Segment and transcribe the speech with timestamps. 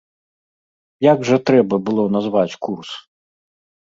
[1.07, 2.91] Як жа трэба было назваць курс?